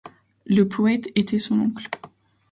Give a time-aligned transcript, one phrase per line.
[0.47, 1.87] Le poète était son oncle.